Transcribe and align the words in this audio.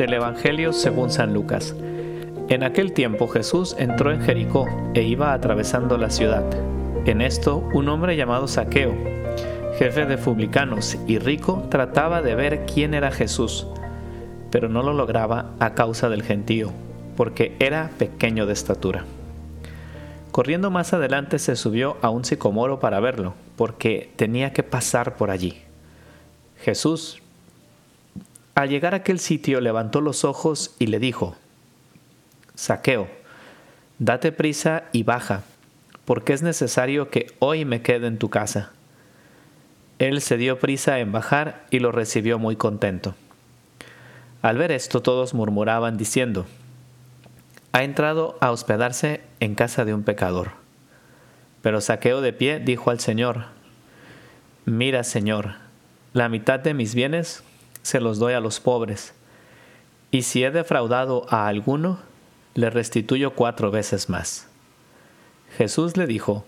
Del 0.00 0.14
Evangelio 0.14 0.72
según 0.72 1.10
San 1.10 1.34
Lucas. 1.34 1.76
En 2.48 2.62
aquel 2.62 2.94
tiempo 2.94 3.28
Jesús 3.28 3.76
entró 3.78 4.10
en 4.10 4.22
Jericó 4.22 4.66
e 4.94 5.02
iba 5.02 5.34
atravesando 5.34 5.98
la 5.98 6.08
ciudad. 6.08 6.42
En 7.04 7.20
esto, 7.20 7.58
un 7.74 7.86
hombre 7.90 8.16
llamado 8.16 8.48
Saqueo, 8.48 8.94
jefe 9.76 10.06
de 10.06 10.16
publicanos 10.16 10.96
y 11.06 11.18
rico, 11.18 11.66
trataba 11.70 12.22
de 12.22 12.34
ver 12.34 12.64
quién 12.64 12.94
era 12.94 13.10
Jesús, 13.10 13.66
pero 14.50 14.70
no 14.70 14.82
lo 14.82 14.94
lograba 14.94 15.50
a 15.58 15.74
causa 15.74 16.08
del 16.08 16.22
gentío, 16.22 16.72
porque 17.14 17.54
era 17.58 17.90
pequeño 17.98 18.46
de 18.46 18.54
estatura. 18.54 19.04
Corriendo 20.30 20.70
más 20.70 20.94
adelante 20.94 21.38
se 21.38 21.56
subió 21.56 21.98
a 22.00 22.08
un 22.08 22.24
sicomoro 22.24 22.80
para 22.80 23.00
verlo, 23.00 23.34
porque 23.54 24.10
tenía 24.16 24.54
que 24.54 24.62
pasar 24.62 25.16
por 25.16 25.30
allí. 25.30 25.60
Jesús, 26.56 27.20
al 28.62 28.68
llegar 28.68 28.94
a 28.94 28.98
aquel 28.98 29.18
sitio, 29.18 29.60
levantó 29.60 30.00
los 30.00 30.24
ojos 30.24 30.74
y 30.78 30.86
le 30.86 30.98
dijo, 30.98 31.36
Saqueo, 32.54 33.08
date 33.98 34.32
prisa 34.32 34.84
y 34.92 35.02
baja, 35.02 35.42
porque 36.04 36.32
es 36.32 36.42
necesario 36.42 37.10
que 37.10 37.34
hoy 37.38 37.64
me 37.64 37.82
quede 37.82 38.06
en 38.06 38.18
tu 38.18 38.28
casa. 38.28 38.72
Él 39.98 40.20
se 40.20 40.36
dio 40.36 40.58
prisa 40.58 40.98
en 40.98 41.12
bajar 41.12 41.66
y 41.70 41.78
lo 41.78 41.92
recibió 41.92 42.38
muy 42.38 42.56
contento. 42.56 43.14
Al 44.42 44.56
ver 44.56 44.72
esto 44.72 45.02
todos 45.02 45.34
murmuraban 45.34 45.96
diciendo, 45.96 46.46
ha 47.72 47.84
entrado 47.84 48.36
a 48.40 48.50
hospedarse 48.50 49.20
en 49.40 49.54
casa 49.54 49.84
de 49.84 49.94
un 49.94 50.02
pecador. 50.02 50.52
Pero 51.62 51.80
Saqueo 51.80 52.20
de 52.20 52.32
pie 52.32 52.58
dijo 52.58 52.90
al 52.90 53.00
Señor, 53.00 53.44
Mira, 54.64 55.04
Señor, 55.04 55.54
la 56.12 56.28
mitad 56.28 56.60
de 56.60 56.74
mis 56.74 56.94
bienes 56.94 57.42
se 57.82 58.00
los 58.00 58.18
doy 58.18 58.34
a 58.34 58.40
los 58.40 58.60
pobres, 58.60 59.14
y 60.10 60.22
si 60.22 60.44
he 60.44 60.50
defraudado 60.50 61.26
a 61.30 61.46
alguno, 61.46 62.00
le 62.54 62.70
restituyo 62.70 63.34
cuatro 63.34 63.70
veces 63.70 64.08
más. 64.08 64.48
Jesús 65.56 65.96
le 65.96 66.06
dijo, 66.06 66.44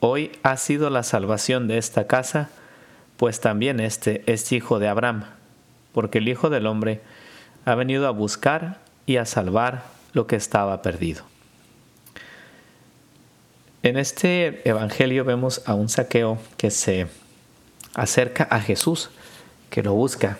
Hoy 0.00 0.32
ha 0.42 0.56
sido 0.56 0.90
la 0.90 1.02
salvación 1.02 1.68
de 1.68 1.78
esta 1.78 2.06
casa, 2.06 2.50
pues 3.16 3.40
también 3.40 3.80
este 3.80 4.22
es 4.26 4.52
hijo 4.52 4.78
de 4.78 4.88
Abraham, 4.88 5.24
porque 5.92 6.18
el 6.18 6.28
Hijo 6.28 6.50
del 6.50 6.66
Hombre 6.66 7.00
ha 7.64 7.74
venido 7.74 8.06
a 8.06 8.10
buscar 8.10 8.80
y 9.06 9.16
a 9.16 9.24
salvar 9.24 9.84
lo 10.12 10.26
que 10.26 10.36
estaba 10.36 10.82
perdido. 10.82 11.24
En 13.82 13.96
este 13.96 14.68
Evangelio 14.68 15.24
vemos 15.24 15.62
a 15.64 15.74
un 15.74 15.88
saqueo 15.88 16.38
que 16.58 16.70
se 16.70 17.06
acerca 17.94 18.44
a 18.50 18.60
Jesús, 18.60 19.10
que 19.76 19.82
lo 19.82 19.92
busca. 19.92 20.38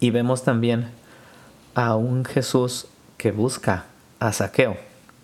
Y 0.00 0.10
vemos 0.10 0.42
también 0.42 0.88
a 1.76 1.94
un 1.94 2.24
Jesús 2.24 2.88
que 3.18 3.30
busca 3.30 3.84
a 4.18 4.32
Saqueo, 4.32 4.76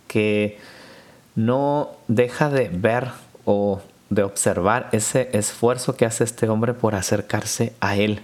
que 0.07 0.61
no 1.35 1.97
deja 2.07 2.49
de 2.49 2.69
ver 2.69 3.09
o 3.45 3.81
de 4.09 4.23
observar 4.23 4.89
ese 4.93 5.37
esfuerzo 5.37 5.97
que 5.97 6.07
hace 6.07 6.23
este 6.23 6.49
hombre 6.49 6.75
por 6.75 6.95
acercarse 6.95 7.73
a 7.81 7.97
él. 7.97 8.23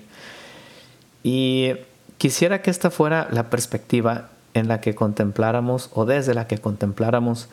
Y 1.25 1.73
quisiera 2.17 2.63
que 2.63 2.71
esta 2.71 2.93
fuera 2.93 3.27
la 3.33 3.51
perspectiva 3.51 4.29
en 4.55 4.69
la 4.69 4.81
que 4.81 4.95
contempláramos 4.95 5.91
o 5.93 6.05
desde 6.05 6.35
la 6.35 6.47
que 6.47 6.59
contempláramos 6.59 7.49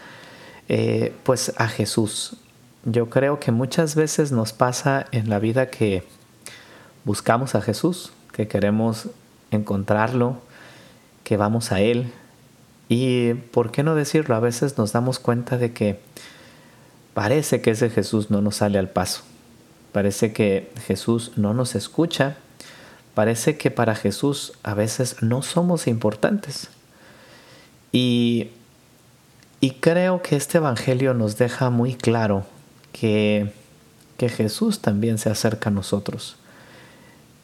eh, 0.69 1.11
pues 1.23 1.53
a 1.57 1.69
Jesús. 1.69 2.37
Yo 2.83 3.09
creo 3.09 3.39
que 3.39 3.51
muchas 3.51 3.95
veces 3.95 4.31
nos 4.31 4.53
pasa 4.53 5.07
en 5.11 5.27
la 5.31 5.39
vida 5.39 5.71
que 5.71 6.03
buscamos 7.05 7.55
a 7.55 7.61
Jesús, 7.61 8.11
que 8.33 8.47
queremos 8.47 9.07
encontrarlo, 9.51 10.37
que 11.23 11.37
vamos 11.37 11.71
a 11.71 11.79
Él. 11.79 12.11
Y, 12.89 13.33
¿por 13.33 13.71
qué 13.71 13.83
no 13.83 13.95
decirlo? 13.95 14.35
A 14.35 14.39
veces 14.39 14.77
nos 14.77 14.91
damos 14.91 15.19
cuenta 15.19 15.57
de 15.57 15.71
que 15.71 15.99
parece 17.13 17.61
que 17.61 17.71
ese 17.71 17.89
Jesús 17.89 18.29
no 18.29 18.41
nos 18.41 18.57
sale 18.57 18.77
al 18.77 18.89
paso. 18.89 19.21
Parece 19.91 20.33
que 20.33 20.71
Jesús 20.85 21.31
no 21.37 21.53
nos 21.53 21.75
escucha. 21.75 22.35
Parece 23.13 23.57
que 23.57 23.71
para 23.71 23.95
Jesús 23.95 24.53
a 24.63 24.73
veces 24.73 25.21
no 25.21 25.41
somos 25.41 25.87
importantes. 25.87 26.69
Y, 27.91 28.49
y 29.61 29.71
creo 29.75 30.21
que 30.21 30.35
este 30.35 30.57
Evangelio 30.57 31.13
nos 31.13 31.37
deja 31.37 31.69
muy 31.69 31.95
claro 31.95 32.45
que, 32.91 33.53
que 34.17 34.27
Jesús 34.27 34.81
también 34.81 35.17
se 35.17 35.29
acerca 35.29 35.69
a 35.69 35.73
nosotros 35.73 36.35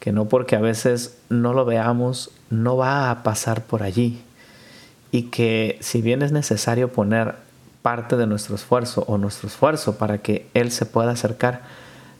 que 0.02 0.10
no 0.10 0.24
porque 0.24 0.56
a 0.56 0.60
veces 0.60 1.16
no 1.28 1.52
lo 1.52 1.64
veamos, 1.64 2.32
no 2.50 2.76
va 2.76 3.08
a 3.08 3.22
pasar 3.22 3.62
por 3.62 3.84
allí. 3.84 4.20
Y 5.12 5.30
que 5.30 5.78
si 5.80 6.02
bien 6.02 6.22
es 6.22 6.32
necesario 6.32 6.88
poner 6.88 7.36
parte 7.82 8.16
de 8.16 8.26
nuestro 8.26 8.56
esfuerzo 8.56 9.04
o 9.06 9.16
nuestro 9.16 9.46
esfuerzo 9.46 9.98
para 9.98 10.18
que 10.18 10.48
Él 10.54 10.72
se 10.72 10.86
pueda 10.86 11.12
acercar, 11.12 11.60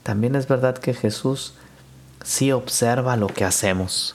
también 0.04 0.37
es 0.37 0.47
verdad 0.47 0.78
que 0.78 0.94
Jesús 0.94 1.54
sí 2.22 2.53
observa 2.53 3.16
lo 3.16 3.26
que 3.26 3.44
hacemos. 3.44 4.15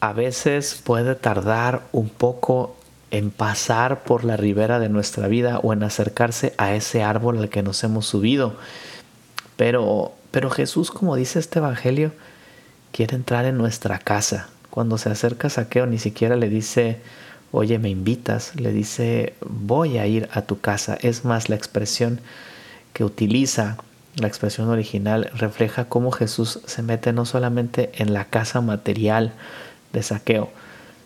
A 0.00 0.12
veces 0.12 0.78
puede 0.84 1.14
tardar 1.14 1.84
un 1.92 2.10
poco 2.10 2.76
en 3.10 3.30
pasar 3.30 4.02
por 4.02 4.22
la 4.22 4.36
ribera 4.36 4.80
de 4.80 4.90
nuestra 4.90 5.28
vida 5.28 5.60
o 5.60 5.72
en 5.72 5.82
acercarse 5.82 6.52
a 6.58 6.74
ese 6.74 7.02
árbol 7.02 7.38
al 7.38 7.48
que 7.48 7.62
nos 7.62 7.82
hemos 7.84 8.04
subido. 8.04 8.54
Pero, 9.56 10.12
pero 10.30 10.50
Jesús, 10.50 10.90
como 10.90 11.16
dice 11.16 11.38
este 11.38 11.58
Evangelio, 11.58 12.12
quiere 12.92 13.16
entrar 13.16 13.44
en 13.46 13.58
nuestra 13.58 13.98
casa. 13.98 14.48
Cuando 14.70 14.98
se 14.98 15.10
acerca 15.10 15.48
a 15.48 15.50
Saqueo 15.50 15.86
ni 15.86 15.98
siquiera 15.98 16.36
le 16.36 16.48
dice, 16.48 17.00
oye, 17.50 17.78
me 17.78 17.90
invitas, 17.90 18.54
le 18.56 18.72
dice, 18.72 19.34
voy 19.46 19.98
a 19.98 20.06
ir 20.06 20.28
a 20.32 20.42
tu 20.42 20.60
casa. 20.60 20.96
Es 21.00 21.24
más, 21.24 21.48
la 21.48 21.56
expresión 21.56 22.20
que 22.92 23.04
utiliza, 23.04 23.76
la 24.16 24.28
expresión 24.28 24.68
original, 24.68 25.30
refleja 25.34 25.86
cómo 25.86 26.10
Jesús 26.10 26.60
se 26.66 26.82
mete 26.82 27.12
no 27.12 27.24
solamente 27.24 27.90
en 27.94 28.12
la 28.12 28.26
casa 28.26 28.60
material 28.60 29.32
de 29.92 30.02
Saqueo, 30.02 30.50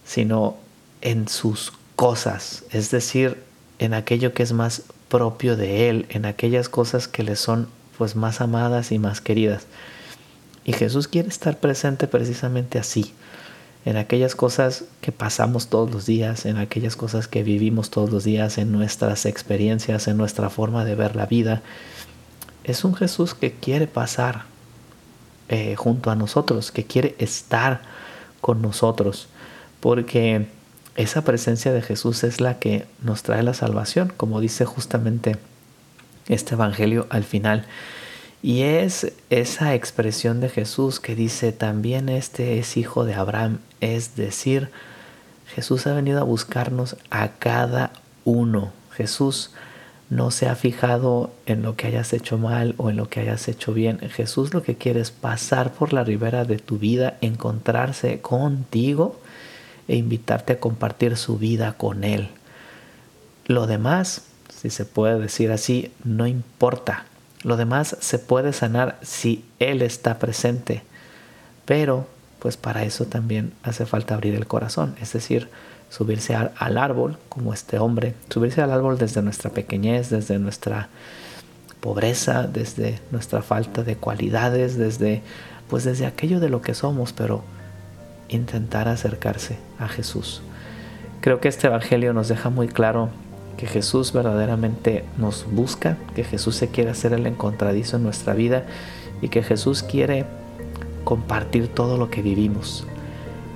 sino 0.04 0.56
en 1.00 1.28
sus 1.28 1.72
cosas, 1.96 2.64
es 2.70 2.90
decir, 2.90 3.42
en 3.78 3.94
aquello 3.94 4.34
que 4.34 4.42
es 4.42 4.52
más 4.52 4.82
propio 5.08 5.56
de 5.56 5.88
él, 5.88 6.06
en 6.10 6.26
aquellas 6.26 6.68
cosas 6.68 7.08
que 7.08 7.22
le 7.22 7.36
son 7.36 7.68
pues 7.96 8.16
más 8.16 8.40
amadas 8.40 8.92
y 8.92 8.98
más 8.98 9.20
queridas. 9.20 9.66
Y 10.66 10.72
Jesús 10.72 11.06
quiere 11.06 11.28
estar 11.28 11.58
presente 11.60 12.08
precisamente 12.08 12.80
así, 12.80 13.14
en 13.84 13.96
aquellas 13.96 14.34
cosas 14.34 14.84
que 15.00 15.12
pasamos 15.12 15.68
todos 15.68 15.92
los 15.92 16.06
días, 16.06 16.44
en 16.44 16.56
aquellas 16.56 16.96
cosas 16.96 17.28
que 17.28 17.44
vivimos 17.44 17.88
todos 17.88 18.10
los 18.10 18.24
días, 18.24 18.58
en 18.58 18.72
nuestras 18.72 19.26
experiencias, 19.26 20.08
en 20.08 20.16
nuestra 20.16 20.50
forma 20.50 20.84
de 20.84 20.96
ver 20.96 21.14
la 21.14 21.26
vida. 21.26 21.62
Es 22.64 22.84
un 22.84 22.96
Jesús 22.96 23.32
que 23.32 23.52
quiere 23.52 23.86
pasar 23.86 24.42
eh, 25.48 25.76
junto 25.76 26.10
a 26.10 26.16
nosotros, 26.16 26.72
que 26.72 26.84
quiere 26.84 27.14
estar 27.20 27.82
con 28.40 28.60
nosotros, 28.60 29.28
porque 29.78 30.48
esa 30.96 31.22
presencia 31.22 31.72
de 31.72 31.82
Jesús 31.82 32.24
es 32.24 32.40
la 32.40 32.58
que 32.58 32.86
nos 33.02 33.22
trae 33.22 33.44
la 33.44 33.54
salvación, 33.54 34.12
como 34.16 34.40
dice 34.40 34.64
justamente 34.64 35.36
este 36.26 36.54
Evangelio 36.54 37.06
al 37.08 37.22
final. 37.22 37.66
Y 38.42 38.62
es 38.62 39.12
esa 39.30 39.74
expresión 39.74 40.40
de 40.40 40.48
Jesús 40.48 41.00
que 41.00 41.14
dice, 41.14 41.52
también 41.52 42.08
este 42.08 42.58
es 42.58 42.76
hijo 42.76 43.04
de 43.04 43.14
Abraham, 43.14 43.58
es 43.80 44.14
decir, 44.16 44.70
Jesús 45.54 45.86
ha 45.86 45.94
venido 45.94 46.20
a 46.20 46.24
buscarnos 46.24 46.96
a 47.10 47.28
cada 47.38 47.92
uno. 48.24 48.72
Jesús 48.92 49.50
no 50.10 50.30
se 50.30 50.48
ha 50.48 50.54
fijado 50.54 51.30
en 51.46 51.62
lo 51.62 51.76
que 51.76 51.88
hayas 51.88 52.12
hecho 52.12 52.38
mal 52.38 52.74
o 52.76 52.90
en 52.90 52.96
lo 52.96 53.08
que 53.08 53.20
hayas 53.20 53.48
hecho 53.48 53.72
bien. 53.72 53.98
Jesús 53.98 54.54
lo 54.54 54.62
que 54.62 54.76
quiere 54.76 55.00
es 55.00 55.10
pasar 55.10 55.72
por 55.72 55.92
la 55.92 56.04
ribera 56.04 56.44
de 56.44 56.58
tu 56.58 56.78
vida, 56.78 57.16
encontrarse 57.20 58.20
contigo 58.20 59.18
e 59.88 59.96
invitarte 59.96 60.54
a 60.54 60.60
compartir 60.60 61.16
su 61.16 61.38
vida 61.38 61.74
con 61.76 62.04
Él. 62.04 62.28
Lo 63.46 63.66
demás, 63.66 64.22
si 64.54 64.70
se 64.70 64.84
puede 64.84 65.18
decir 65.18 65.50
así, 65.50 65.92
no 66.04 66.26
importa. 66.26 67.06
Lo 67.46 67.56
demás 67.56 67.96
se 68.00 68.18
puede 68.18 68.52
sanar 68.52 68.98
si 69.02 69.44
Él 69.60 69.80
está 69.82 70.18
presente. 70.18 70.82
Pero, 71.64 72.08
pues 72.40 72.56
para 72.56 72.82
eso 72.82 73.04
también 73.04 73.52
hace 73.62 73.86
falta 73.86 74.14
abrir 74.14 74.34
el 74.34 74.48
corazón, 74.48 74.96
es 75.00 75.12
decir, 75.12 75.48
subirse 75.88 76.34
al, 76.34 76.76
árbol 76.76 77.18
como 77.28 77.54
este 77.54 77.78
hombre, 77.78 78.14
subirse 78.30 78.62
al 78.62 78.72
árbol 78.72 78.98
desde 78.98 79.22
nuestra 79.22 79.50
pequeñez, 79.50 80.10
desde 80.10 80.40
nuestra 80.40 80.88
pobreza, 81.80 82.48
desde 82.48 83.00
nuestra 83.12 83.42
falta 83.42 83.84
de 83.84 83.94
cualidades, 83.94 84.76
desde 84.76 85.22
pues 85.68 85.84
desde 85.84 86.06
aquello 86.06 86.40
de 86.40 86.48
lo 86.48 86.62
que 86.62 86.74
somos, 86.74 87.12
pero 87.12 87.44
intentar 88.28 88.88
acercarse 88.88 89.56
a 89.78 89.86
Jesús. 89.86 90.42
Creo 91.20 91.40
que 91.40 91.46
este 91.46 91.68
evangelio 91.68 92.12
nos 92.12 92.26
deja 92.26 92.50
muy 92.50 92.66
claro 92.66 93.10
que 93.56 93.66
Jesús 93.66 94.12
verdaderamente 94.12 95.04
nos 95.18 95.46
busca, 95.50 95.96
que 96.14 96.24
Jesús 96.24 96.56
se 96.56 96.68
quiere 96.68 96.90
hacer 96.90 97.12
el 97.12 97.26
encontradizo 97.26 97.96
en 97.96 98.02
nuestra 98.02 98.34
vida 98.34 98.64
y 99.22 99.28
que 99.28 99.42
Jesús 99.42 99.82
quiere 99.82 100.26
compartir 101.04 101.68
todo 101.68 101.96
lo 101.96 102.10
que 102.10 102.22
vivimos. 102.22 102.86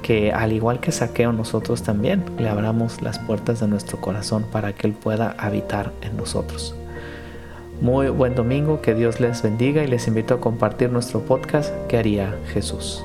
que 0.02 0.32
al 0.32 0.52
igual 0.52 0.80
que 0.80 0.92
Saqueo 0.92 1.30
nosotros 1.30 1.82
también 1.82 2.24
le 2.38 2.48
abramos 2.48 3.02
las 3.02 3.18
puertas 3.18 3.60
de 3.60 3.68
nuestro 3.68 4.00
corazón 4.00 4.46
para 4.50 4.72
que 4.72 4.86
Él 4.86 4.94
pueda 4.94 5.36
habitar 5.38 5.92
en 6.00 6.16
nosotros. 6.16 6.74
Muy 7.82 8.08
buen 8.08 8.34
domingo, 8.34 8.80
que 8.80 8.94
Dios 8.94 9.20
les 9.20 9.42
bendiga 9.42 9.82
y 9.82 9.86
les 9.86 10.08
invito 10.08 10.34
a 10.34 10.40
compartir 10.40 10.90
nuestro 10.90 11.20
podcast 11.20 11.72
¿Qué 11.86 11.98
haría 11.98 12.34
Jesús? 12.52 13.04